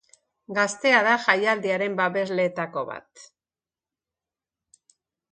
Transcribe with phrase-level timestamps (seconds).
[0.57, 3.27] Gaztea da jaialdiaren babesleetako bat.